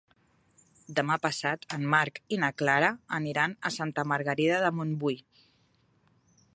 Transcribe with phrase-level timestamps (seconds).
[0.99, 5.21] Demà passat en Marc i na Clara aniran a Santa Margarida de Montbui.